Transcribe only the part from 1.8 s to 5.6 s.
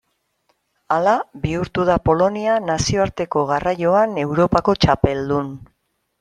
da Polonia nazioarteko garraioan Europako txapeldun.